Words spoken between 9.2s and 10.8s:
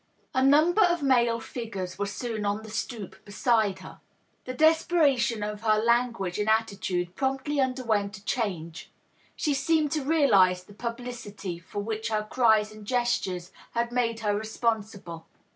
She seemed to realize the